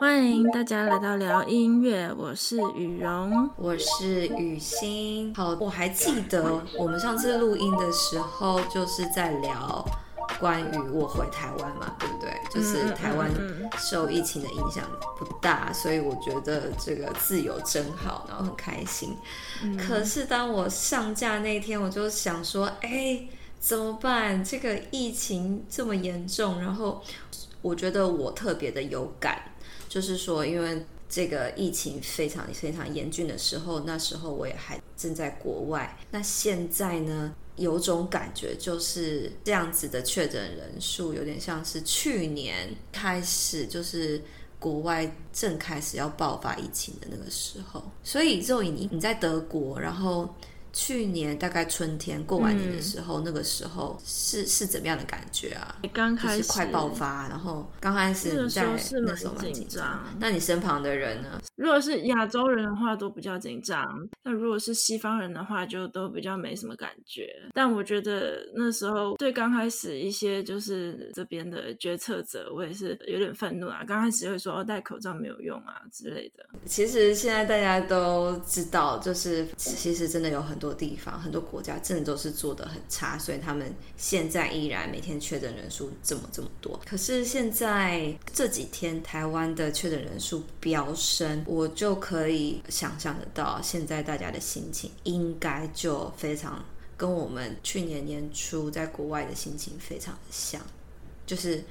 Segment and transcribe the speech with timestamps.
[0.00, 5.34] 欢迎大家来到聊音乐，我是雨荣，我是雨欣。
[5.34, 9.84] 好，我还记得我们上次录音的时候，就是在聊
[10.38, 12.32] 关于我回台湾嘛，对不对？
[12.48, 13.28] 就是台湾
[13.76, 14.84] 受疫情的影响
[15.18, 19.16] 不大，所以我觉得这个自由真好，然后很开心。
[19.76, 23.20] 可是当我上架那天，我就想说，哎，
[23.60, 24.42] 怎么办？
[24.44, 27.02] 这个疫情这么严重，然后
[27.60, 29.42] 我觉得我特别的有感。
[29.88, 35.98] 就是说，因为这个疫情非常非常严峻的时候，那时候我也还正在国外。
[36.10, 44.22] 那现在呢，有种感觉，就是这样子的确诊人数有点像是去年开始，就是
[44.58, 47.82] 国外正开始要爆发疫情的那个时候。
[48.04, 50.28] 所以，肉以你你在德国，然后。
[50.72, 55.76] 去年大概春天过完年的时候，嗯、那个时候是是怎么样的感觉啊？
[55.92, 58.64] 刚开始快爆发，然后刚开始你在
[59.02, 60.04] 那时候蛮紧张。
[60.20, 61.40] 那你身旁的人呢？
[61.56, 63.82] 如果是亚洲人的话，都比较紧张；
[64.22, 67.28] 那如果是西方人的话，就都比较没什么感觉。
[67.54, 73.82] 但我觉得那时候对刚开始一些就是这边的决策者，我也是有点愤怒啊。
[73.84, 76.46] 刚开始会说哦，戴口罩没有用啊之类的。
[76.64, 80.67] 其实现在大家都知道，就是其实真的有很多。
[80.74, 86.80] 地方很多国家真的都是做得很差，所以他们现在依然每天确诊人数这么这么多。
[86.86, 96.64] 可是现在这几天台湾的确诊人数飙升，我就可以想象得到，现在大家的心情应该就非常
[96.96, 100.60] 跟我们去年年初在国外的心情非常的像，
[101.26, 101.62] 就是。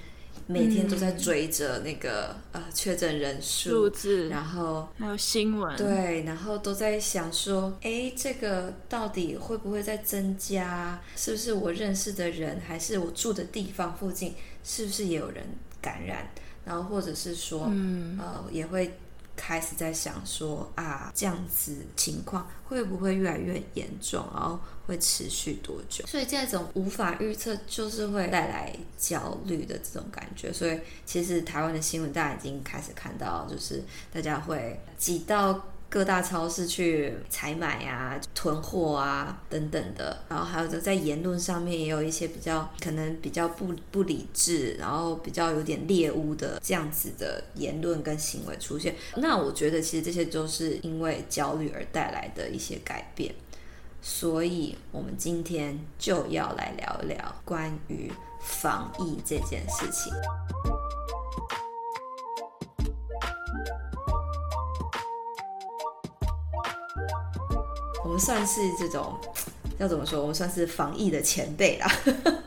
[0.47, 10.99] 每天都在追着那个、嗯、呃确诊人数数字，然后还有新闻，对，然后都在想说，哎，这个到底会不会再增加？
[11.15, 15.43] 是不是我认识的人，还是我住的地方附近，是不是也有人
[15.81, 16.29] 感染？
[16.65, 18.97] 然后或者是说，嗯，呃，也会。
[19.37, 26.05] 开始在想说啊，这样子情况会不会越来越严重，然后会持续多久？
[26.05, 30.51] 所以这种无法预测，就是会带来焦虑的这种感觉。
[30.51, 33.81] 所以其实台湾的新闻，大家已经开始看到，就是
[34.11, 35.63] 大家会挤到。
[35.89, 48.95] 各大超市去采买啊、囤货啊等等的，然后还有就在言论上面也有一些比较可能比较不不理智，然后比较有点猎巫的这样子的言论跟行为出现。
[49.15, 53.33] 那我觉得其实这些都是因为焦虑而带来的一些改变，
[54.01, 58.11] 所以我们今天就要来聊一聊关于
[58.41, 60.11] 防疫这件事情。
[68.19, 69.15] 算是这种
[69.77, 70.21] 要怎么说？
[70.21, 71.91] 我们算是防疫的前辈啦，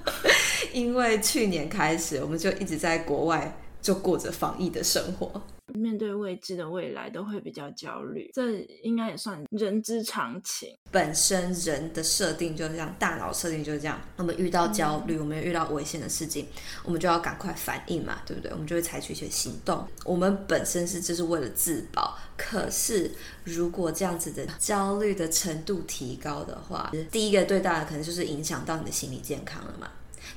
[0.72, 5.42] 因为去年开始，我们就一直在国外就过着防疫的生活。
[5.72, 10.68] 面对未知的未来都会比较焦虑，这应该也算人之常情。
[10.90, 14.00] 本身人的设定就是这样，大脑设定就是这样。
[14.16, 16.48] 我们遇到焦虑，嗯、我们遇到危险的事情，
[16.84, 18.50] 我们就要赶快反应嘛，对不对？
[18.50, 19.86] 我们就会采取一些行动。
[20.04, 23.12] 我们本身是就是为了自保，可是
[23.44, 29.88] 如果这样子的焦虑的程度提高的话，第一个最大的可能就是影响到你的心理健康了嘛。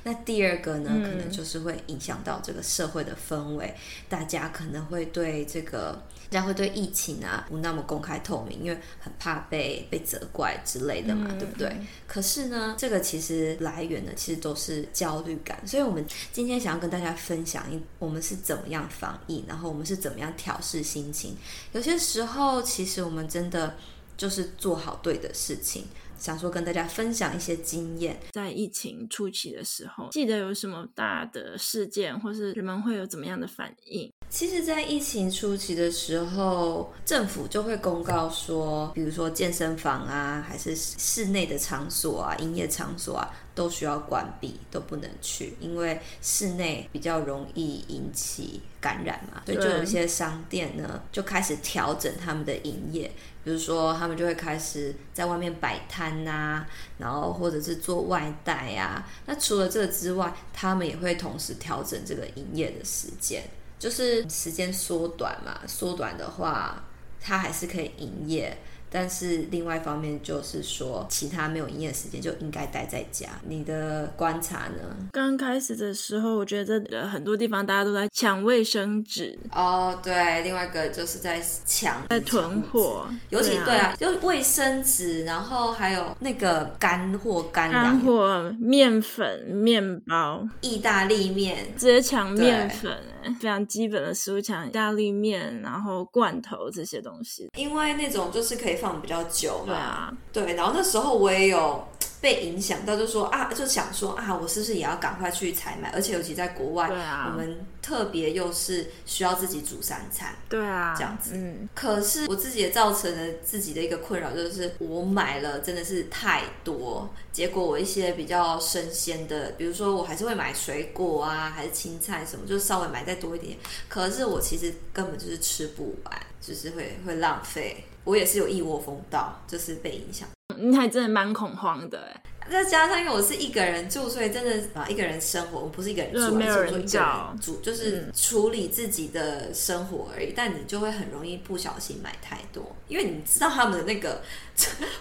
[0.04, 5.98] 那第二个呢，可能就是会影响到这个社会的氛围，嗯、大家可能会对这个，
[6.28, 11.68] 大家会对疫情啊不那么公开透明，因为很怕被被责怪之类的嘛，嗯、对不对？
[11.70, 15.66] 嗯、可是呢，这个其实来源呢，其实都是焦虑感。
[15.66, 16.04] 所以我们
[16.34, 21.34] 今天想要跟大家分享一，我们是怎么样防疫，然后我们是怎么样调试心情。
[21.72, 23.74] 有些时候，其实我们真的
[24.18, 25.86] 就是做好对的事情。
[26.18, 34.10] 想说跟大家分享一些经验，在疫情初期的时候，记得有什么大的事件，或是人们会有怎么样的反应？
[34.30, 49.42] 其实，在疫情初期的时候，政府就会公告说，比如说健身房啊，还是室内的场所啊，营业场所啊，都需要关闭，都不能去，因为室内比较容易引起感染嘛。
[49.46, 53.12] 所以，就有一些商店呢，就开始调整他们的营业，
[53.44, 56.64] 比如说，他们就会开始在外面摆摊呐，
[56.98, 59.08] 然后或者是做外带啊。
[59.26, 63.42] 那除了这个之外，他们也会同时调整这个营业的时间。
[63.76, 66.84] 就是时间缩短嘛，缩短的话，
[67.20, 68.56] 它还是可以营业，
[68.94, 73.28] 但是另外一方面就是说，其他没有营业时间就应该待在家。
[73.42, 74.96] 你的观察呢？
[75.10, 79.36] 刚开始的时候，我觉得很多地方大家都在抢卫生纸。
[79.50, 92.96] 哦，对，另外一个就是在抢，在囤货，尤其对啊，就卫生纸，然后还有那个干货、干干货、面粉、面包、意大利面，直接抢面粉，
[93.40, 101.82] 非常基本的食物，墙意大利面，然后罐头这些东西，因为那种就是可以放比较久嘛，对啊，对，然后那时候我也有。
[102.24, 105.90] 被影响到，就说啊，就想说啊，我是不是也要赶快去采买？
[105.90, 111.32] 而且尤其在国外，对啊，我们特别又是需要自己煮三餐，对啊，这样子。
[111.34, 123.58] 嗯，可是我自己也造成了自己的一个困扰，就是我买了真的是太多，结果我一些比较生鲜的，比如说我还是会买水果啊，还是青菜什么，就稍微买再多一点。
[123.86, 127.84] 可是我其实根本就是吃不完，就是会会浪费。
[128.04, 130.26] 我也是有一窝蜂到，就是被影响。
[130.58, 140.26] 你还真的蛮恐慌的哎，再加上因为我是一个人住，所以真的啊一个人生活，我不是一个人住，没有人住，一个人住，就是处理自己的生活而已。
[140.30, 144.22] 嗯、但你就会很容易不小心买太多，因为你知道他们的那个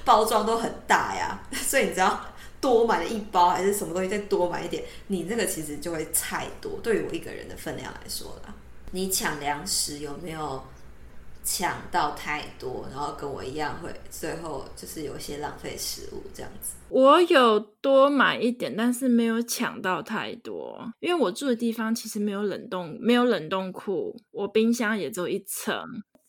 [0.05, 2.25] 包装都很大呀， 所以你知道
[2.61, 6.79] 多买了一包还是什么东西，再多买一点，你那个其实就会太多。
[6.81, 8.53] 对于我一个人的分量来说啦，
[8.91, 10.63] 你抢粮食有没有？
[11.43, 16.75] 抢到太多，然后跟我一样会最后就是有一些浪费食物这样子。
[16.89, 25.75] 我有多买一点，但是没有抢到太多，因为我住的地方其实没有冷冻，没有冷冻库，我冰箱也只有一层。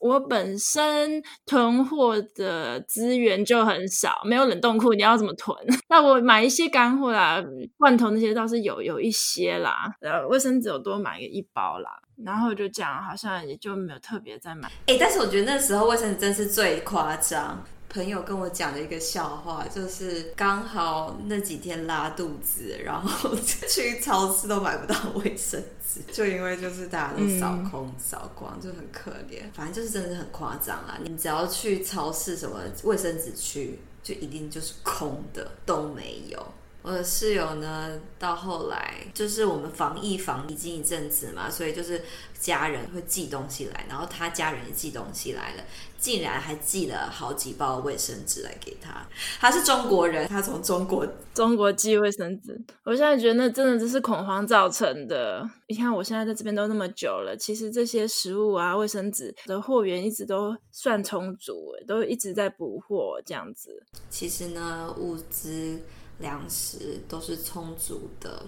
[0.00, 5.56] 我本身囤货的资源就很少，没有冷冻库，你要怎么囤？
[5.88, 7.42] 那我买一些干货啦，
[7.78, 11.90] 罐头那些倒是有有一些啦，呃，卫生纸有多买个一包啦。
[12.22, 14.68] 然后就这样，好像也就没有特别再买。
[14.86, 17.64] 哎、欸，但是我觉得那时候卫生纸真是最夸张。
[17.86, 29.44] 朋友跟我讲的一个笑话，就是刚好那几天拉肚子，然后去超市都买不到卫生纸，就因为就是大家都扫空扫光，就很可怜。
[29.52, 30.98] 反正就是真的是很夸张啦。
[31.04, 36.44] 你只要去超市什么卫生纸区，就一定就是空的，都没有。
[36.84, 42.02] 我的室友呢，到后来就是我们防疫防疫已经一阵子嘛，所以就是
[42.38, 45.62] 家人会寄东西来，然后他家人也寄东西来了，
[45.98, 49.08] 竟然还寄了好几包卫生纸来给他。
[49.40, 55.42] 他是中国人，他从中国中国寄卫生纸，我现在觉得那真的就是恐慌造成的。
[55.68, 63.82] 你看我现在在这边都那么久了，其实这些食物啊、卫生纸的货源一直都算充足，都一直在补货这样子。
[64.10, 65.80] 其实呢，物资。
[66.18, 68.44] 粮食都是充足的，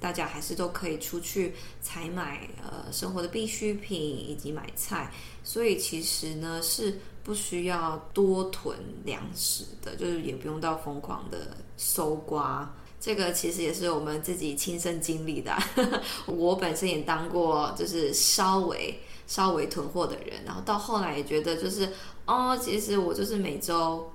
[0.00, 5.12] 大家还是都可以出去采买呃生活的必需品以及买菜，
[5.44, 12.74] 所以其实呢是不需要多囤粮食的，就是也不用到疯狂的搜刮。
[12.98, 15.56] 这个其实也是我们自己亲身经历的，
[16.26, 21.92] 我本身也当过就是稍微稍微囤货的人，然后到后来也觉得就是
[22.26, 24.10] 哦，其实我就是每周。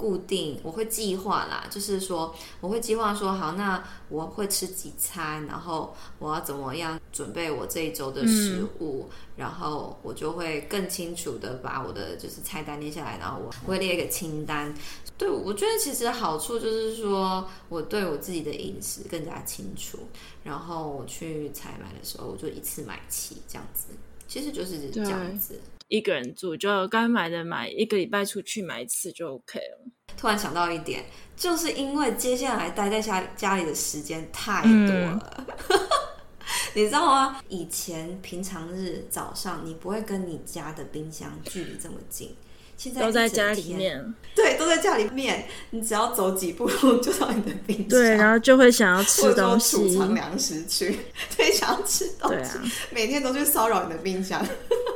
[0.00, 14.74] 固定我会计划啦，就是说我会计划说好，那我会吃几餐，然后我要怎么样准备我这一周的食物，嗯、然后我就会更清楚的把我的就是菜单列下来，然后我会列一个清单。
[15.18, 19.98] 对，我觉得其实好处就是说我对我自己的饮食更加清楚，
[20.42, 23.88] 然后我去采买的时候我就一次买齐这样子，
[24.30, 25.60] 其实就是这样子。
[25.88, 29.90] 一个人住就该买的买，一个礼拜出去买一次就 OK 了。
[30.16, 31.04] 突然想到一点，
[31.36, 35.78] 就是因为接下来待在家家里的时间太多了，嗯、
[36.74, 37.40] 你知道吗？
[37.48, 42.36] 以前平常日早上你不会跟你家的冰箱距离这么近，
[42.76, 50.96] 现在都在家里面，对，都在家里面，你只要走几步路就到你的冰箱，对，然后就会想要吃东西，储藏粮食去，
[51.36, 51.50] 对，
[51.90, 54.46] 吃东西，啊、每天都去骚扰你的冰箱，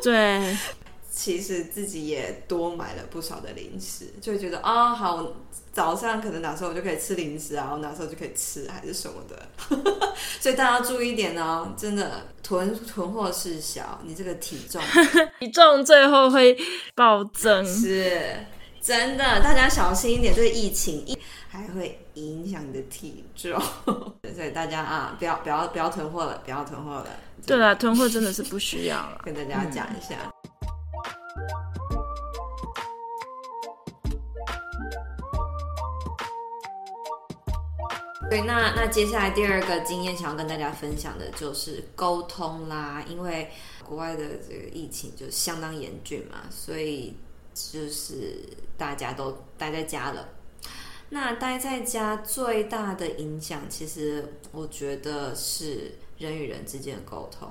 [0.02, 0.56] 对。
[1.16, 5.32] 其实自己也多买了不少的零食，就会觉得啊、哦，好，
[5.72, 9.48] 早上可能哪时候我就可以吃零食啊，我哪时候就可以吃还是什么的，
[10.40, 14.82] 所以大家注意一点哦，真的囤囤货事小，你这个体重。
[15.38, 16.58] 体重最后会
[16.96, 18.36] 暴增，是
[18.84, 21.16] 真的，大家小心一点，这个疫情
[21.48, 23.58] 还会影响你的体重，
[24.36, 27.06] 所以大家啊，不要不要不要囤货了，不要囤货了。
[27.46, 30.16] 对了，囤货真的是不需要了，跟大家讲一下。
[30.20, 30.30] 嗯
[38.28, 43.50] 对，那那接下来第二个经验想要跟大家分享的就是沟通啦，因为
[43.82, 47.16] 国外的这个疫情就相当严峻嘛，所以
[47.54, 48.40] 就是
[48.76, 50.28] 大家都待在家了。
[51.10, 57.48] 那待在家最大的影响，其实我觉得是人与人之间的沟通，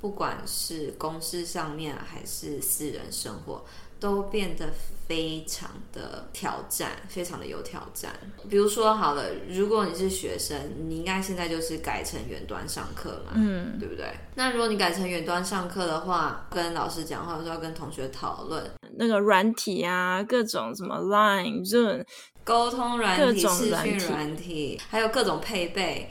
[0.00, 3.64] 不管是公司上面还是私人生活，
[4.04, 4.68] 都变得
[5.08, 8.12] 非常的挑战，非常的有挑战。
[8.50, 14.04] 比如说，好了，如果你是学生，你应该现在就是改成远端上课嘛，嗯，对不对？
[14.34, 18.62] 那如果你改成远端上课的话，跟老师讲话，或者说要跟同学讨论
[18.98, 22.04] 那个软体啊，各种什么 Line、Zoom。
[22.44, 26.10] 沟通软体、视讯软体，还有各种配备，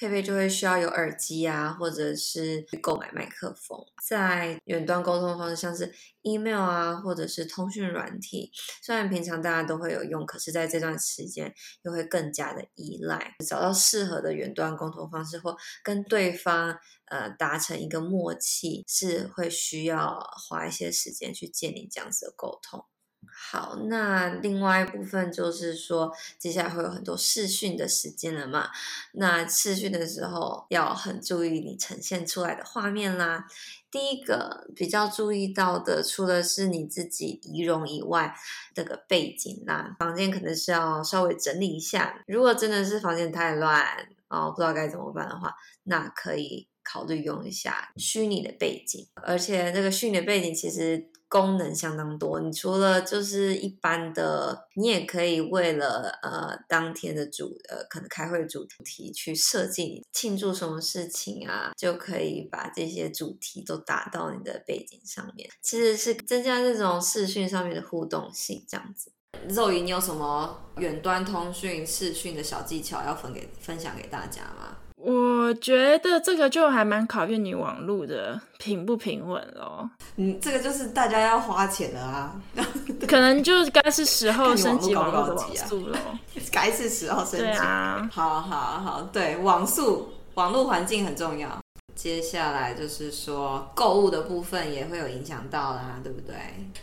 [0.00, 3.78] 配备就会需要有耳机啊，或者是购买麦克风。
[4.08, 5.92] 在远端沟通方式，像是
[6.22, 8.50] email 啊，或者是通讯软体，
[8.82, 13.34] 虽然平常大家都会有用，可是在这段时间又会更加的依赖。
[13.46, 15.54] 找到适合的远端沟通方式，或
[15.84, 22.86] 跟对方呃达成一个默契，是会需要花一些时间去建立这样子的沟通。
[23.32, 28.70] 好，那另外一部分就是说，接下来会有很多试训的时间了嘛。
[29.12, 33.46] 那试训的时候要很注意你呈现出来的画面啦。
[33.90, 38.34] 第一个比较注意到的，除了是你自己仪容以外，
[38.74, 42.22] 这个背景啦，房间可能是要稍微整理一下。
[42.26, 43.84] 如果真的是房间太乱
[44.28, 51.09] 哦，不知道该怎么办的话，那可以考虑用一下虚拟的背景，而且这个虚拟的背景其实。
[51.30, 69.12] 功能相当多，你除了就是一般的，你也可以为了呃当天的主呃可能开会主题去设计庆祝什么事情啊，就可以把这些主题都打到你的背景上面，其实是增加这种视讯上面的互动性，这样子。
[69.48, 74.76] 肉姨，你有什么远端通讯视讯的小技巧要分给分享给大家吗？
[74.96, 75.10] 我
[75.54, 79.88] 觉得这个就还蛮考验你网络的平不平稳咯。
[80.16, 82.40] 嗯，这个就是大家要花钱了啊，
[83.08, 85.98] 可能就该是时候升级网络的网速了。
[86.52, 87.46] 该是时候升级。
[87.46, 91.58] 对啊，好好好，对，网速、网络环境很重要。
[91.94, 96.34] 接下来就是说购物的部分也会有影响到啦，对不对？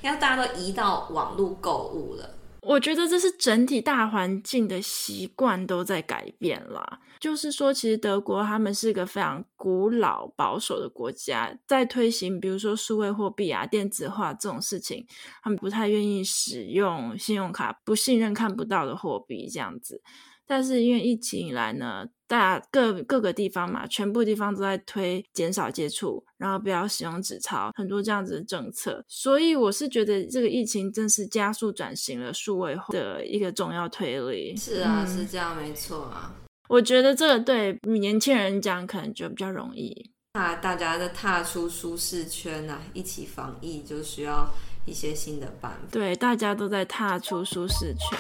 [0.02, 2.30] 因为大家都移到网络购物了。
[2.62, 7.00] 我觉得这是整体大环境的习惯都在改变啦。
[7.20, 15.06] 就是说，其实德国他们是一个非常古老保守的国家，在推行比如说数位货币啊、电子化这种事情，
[15.42, 20.02] 他们不太愿意使用信用卡，不信任看不到的货币这样子。
[20.50, 29.04] 但是因为疫情以来呢，大各各个地方嘛，全部地方都在推减少接触，然后不要使用纸钞，很多这样子的政策。
[29.10, 34.56] 所以我是觉得这个疫情正是加速转型了数位化的一个重要推力。
[34.56, 36.34] 是啊，嗯、是这样，没错啊。
[36.70, 40.12] 我觉得这个对年轻人讲可能就比较容易。
[40.34, 44.48] 那大家在踏出舒适圈啊，一起防疫就需要
[44.86, 45.80] 一些新的办法。
[45.92, 48.20] 对，大家都在踏出舒适圈。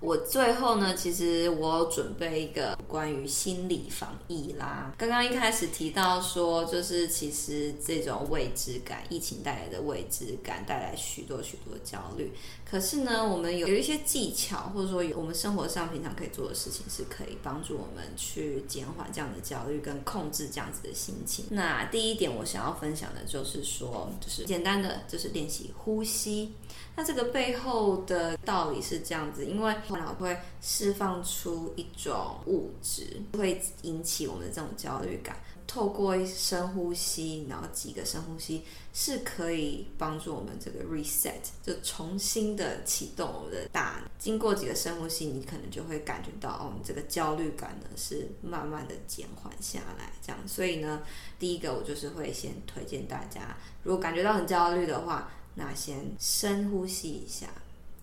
[0.00, 4.92] 我最后呢，其实我有准备一个关于心理防疫啦。
[4.98, 12.32] 刚刚一开始提到说，就是其实这种未知感，疫情带来的未知感，带来许多许多焦虑。
[12.68, 21.46] 可是呢，我们有有一些技巧，或者说有我们生活上平常可以做的事情，是可以帮助我们去减缓这样的焦虑，跟控制这样子的心情。
[21.50, 26.52] 那第一点，我想要分享的就是说，就是简单的，就是练习呼吸。
[26.96, 35.36] 那这个背后的道理是这样子，因为脑会释放出一种物质，会引起我们的这种焦虑感。
[35.66, 44.10] 透过深呼吸，然后几个深呼吸，是可以帮助我们这个 reset，就重新的启动我们的大脑。
[44.18, 50.12] 经过几个深呼吸，你可能就会感觉到，哦，你这个焦虑感呢是慢慢的减缓下来。
[50.20, 51.02] 这样，所以呢，
[51.38, 55.30] 第一个我就是会先推荐大家，如果感觉到很焦虑的话。
[55.56, 57.48] 那先深呼吸一下，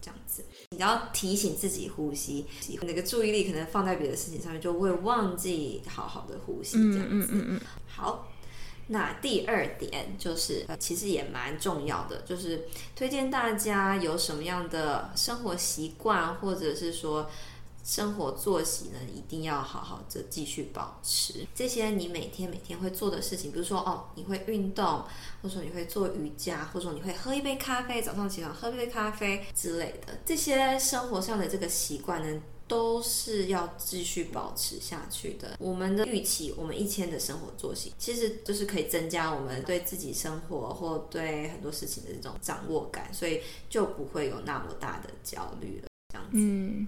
[0.02, 2.46] 这样子，你要提醒自己呼吸，
[2.82, 7.30] 那个注意力可能放在别的事情上面，就会忘记好好的呼吸，这样子。
[7.32, 7.62] 嗯嗯嗯。
[7.88, 8.28] 好，
[8.88, 17.30] 那第二点就是，其实也蛮重要的，就是推荐大家有什么样的生活习惯，或者是说。
[17.88, 21.48] 生活作息呢，一定要好好的继续保持。
[21.56, 25.06] 这些你每天每天会做的事情，比如说哦，你会运动，
[25.42, 35.56] 或者说你会做瑜伽，或者说你会喝一杯咖啡，早上起床喝一杯咖啡之类的，这些生活上的这个习惯呢，都是要继续保持下去的。
[35.58, 43.40] 我们的预期，我们一天的生活作息，其实就是可以增加我们对自己生活或对很多事情的这种掌握感，所以
[43.70, 45.88] 就不会有那么大的焦虑了。
[46.10, 46.86] 这样子，嗯。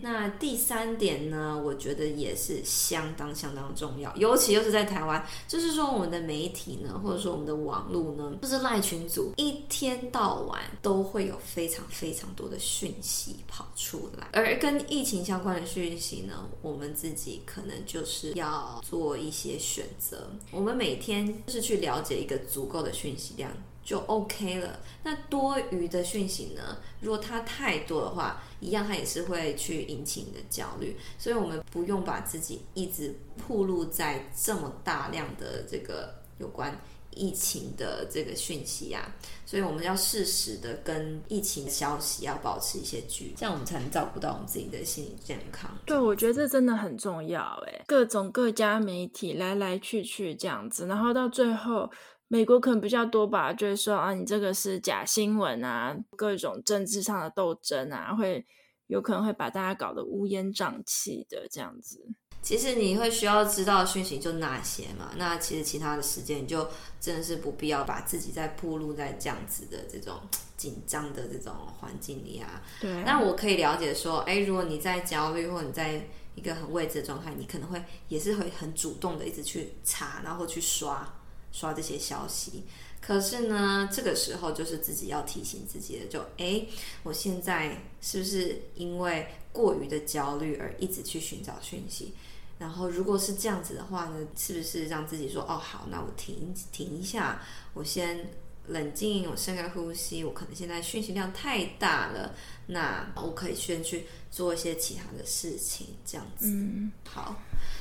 [0.00, 23.52] 那第三点呢，我觉得也是相当相当重要，尤其又是在台湾，就是说我们的媒体呢，或者说我们的网络呢，就是赖群组，一天到晚都会有非常非常多的讯息跑出来，而跟疫情相关的讯息呢，我们自己可能就是要做一些选择，我们每天就是去了解一个足够的讯息量。
[23.84, 24.80] 就 OK 了。
[25.02, 26.78] 那多余的讯息呢？
[27.00, 30.96] 如果它太多的话，一样它也是会去引起你的焦虑。
[31.18, 36.74] 所以，我们不用把自己一直暴露在这么大量的这个有关
[37.10, 39.14] 疫情的这个讯息啊。
[39.44, 45.70] 所以，我们要适时的跟疫情消息要保持一些距离，这样我们才能照顾到我们自己的心理健康。
[45.84, 47.42] 对，我觉得这真的很重要。
[47.66, 51.90] 哎，各种各家媒体来来去去这样子，然后到最后。
[52.28, 58.44] 美国可能比较多吧，就是说啊，你这个是假新闻啊，各种政治上的斗争啊，会
[58.86, 62.06] 有可能会把大家搞得乌烟瘴气的这样子。
[62.42, 66.68] 其实你会需要知道的讯息就那些嘛，那其实其他的时间你就
[67.00, 70.20] 真的是不必要把自己再暴露在这样子的这种
[70.56, 72.62] 紧张的这种环境里啊。
[72.80, 73.02] 对。
[73.04, 81.20] 那我可以了解说，哎，如果你在焦虑或者你在一个很未知的状态，你可能会也是会很主动的一直去查，然后去刷。
[81.54, 82.64] 刷这些消息，
[83.00, 86.68] 可是呢，这个时候就是自己要提醒自己的，就诶，
[87.04, 92.12] 我现在是不是因为过于的焦虑而一直去寻找讯息？
[92.58, 97.40] 然后如果是这样子的话呢，是不是让自己说，哦，好，那我停停一下，
[97.72, 98.30] 我先
[98.66, 102.34] 冷静，我深个呼吸，我可能现在讯息量太大了，
[102.66, 107.36] 那我可以先去做一些其他的事情，这样子，嗯，好。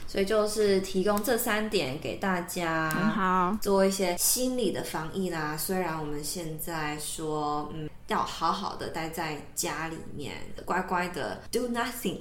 [0.07, 5.57] 所以就是提供这三点给大家，好做一些心理的防疫啦。
[5.57, 10.35] 虽然我们现在说，嗯，要好好的待在家里面，
[10.65, 12.19] 乖乖的 do nothing，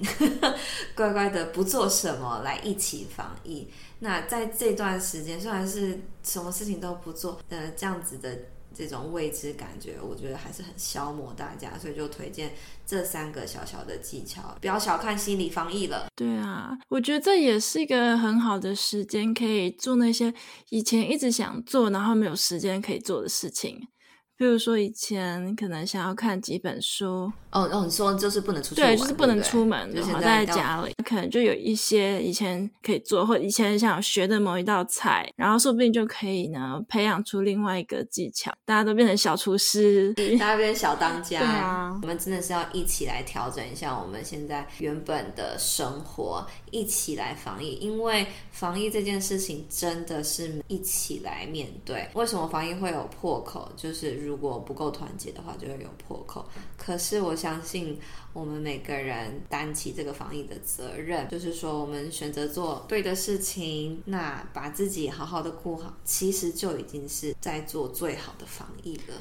[0.95, 3.67] 乖乖的不做什么来一起防疫。
[3.99, 8.35] 那在这段时间，虽然是什么事情都不做，呃，这样子的。
[8.73, 12.53] 这种未知感觉，我觉得还是很消磨大家，所以就推荐
[12.85, 16.07] 这三个小小的技巧，不要小看心理防疫了。
[16.15, 20.33] 对啊，我觉得这也是一个很好的时间，可以做那些
[20.69, 23.87] 以前一直想做，然后没有时间可以做的事情。
[24.35, 41.39] 比如说以前可能想要看几本书，哦哦，你说就是不能出去，对，就是不能出门，对对然后待在家里，可能就有一些以前可以做，或以前想学的某一道菜，然后说不定就可以呢培养出另外一个技巧，大家都变成小厨师，大家变成小当家。
[41.39, 52.09] 对啊，我们真的是要一起来调整一下我们现在原本的生活，一起来防疫，因为防疫这件事情真的是一起来面对。
[52.13, 53.71] 为什么防疫会有破口？
[53.77, 56.47] 就是如果不够团结的话，就会有破口。
[56.77, 57.99] 可是我相信，
[58.31, 69.15] 我们每个人担起这个防疫的责任，就是说，我们选择做对的事情，那把自己好好的顾好，其实就已经是在做最好的防疫了。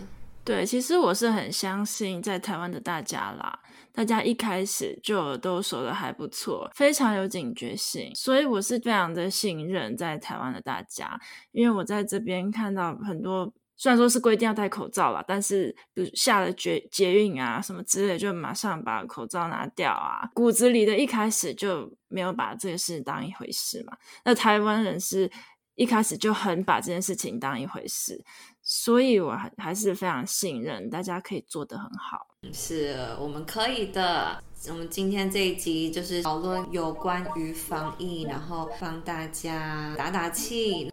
[0.44, 3.56] 对，其实我是很相信在台湾的大家啦，
[3.92, 11.16] 大家一开始就都说的还不错，非常有警觉性，所以我是非常的信任在台湾的大家，
[11.52, 13.52] 因为我在这边看到很多。
[13.82, 23.96] 虽然说是规定要戴口罩了，但是比如下了捷捷运啊什么之类，就马上把口罩拿掉啊，骨子里的一开始就没有把这个事当一回事嘛。
[24.24, 25.28] 那台湾人是
[25.74, 28.24] 一开始就很把这件事情当一回事，
[28.62, 32.28] 所以我还还是非常信任大家可以做得很好。
[32.52, 34.40] 是我们可以的。
[34.68, 40.91] 我们今天这一集就是讨论有关于防疫，然后帮大家打打气。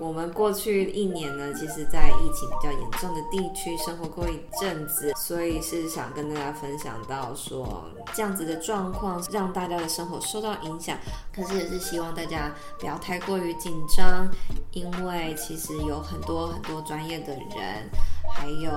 [0.00, 7.84] 我们过去一年呢，其实，在疫情比较严重的地区生活过一阵子，所以是想跟大家分享到说，
[8.14, 10.96] 这样子的状况让大家的生活受到影响，
[11.34, 14.28] 可是也是希望大家不要太过于紧张，
[14.72, 17.90] 因为其实有很多很多专业的人，
[18.32, 18.70] 还有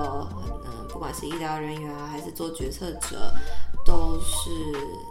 [0.66, 3.32] 嗯，不管是医疗人员啊，还是做决策者。
[3.84, 4.50] 都是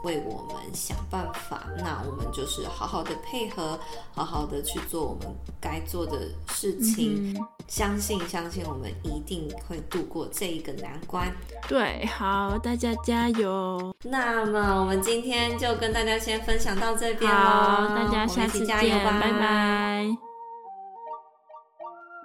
[0.03, 3.79] 为我们想办法，那我们就是好好的配合，
[4.13, 5.27] 好好的去做我们
[5.59, 7.33] 该做的事情。
[7.33, 11.31] 嗯、相信相信，我们一定会度过这一个难关。
[11.67, 13.93] 对，好，大家加油。
[14.03, 20.30] 那么我们今天就跟大家先分享到这边喽，大家下次见，加油吧，拜拜。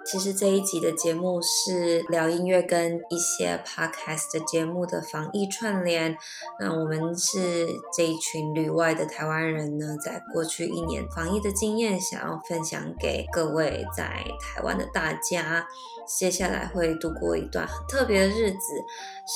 [0.09, 6.17] 其实这一集的节目是聊音乐跟一些 podcast 的节目的防疫串联。
[6.61, 15.67] 那我们是这一群旅外的台湾人呢，在过去一年防疫的经验，想要分享给各位在台湾的大家。
[16.07, 18.57] 接下来会度过一段很特别的日子，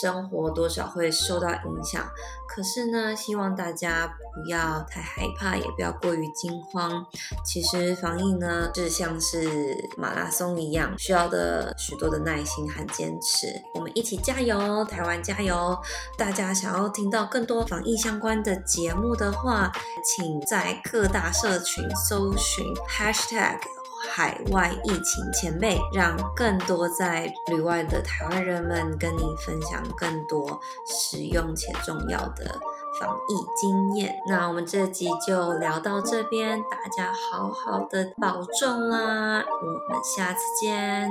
[0.01, 2.09] 生活多少会受到影响。
[2.47, 7.05] 可是呢，希望大家不要太害怕，也不要过于惊慌。
[7.45, 13.47] 其实防疫呢，就像是马拉松一样，需要的许多的耐心和坚持。
[13.73, 15.77] 我们一起加油，台湾加油！
[16.17, 19.71] 大家想要听到更多防疫相关的节目的话，
[20.03, 23.80] 请在各大社群搜寻 hashtag。
[24.09, 32.59] 海外疫情前辈，让更多在旅外的台湾人们跟你分享更多实用且重要的
[32.99, 34.19] 防疫经验。
[34.27, 41.09] 那我们这集就聊到这边，大家好好的保重啦，我们下次见。